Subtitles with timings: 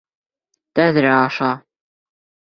[0.79, 1.49] Тәҙрә аша!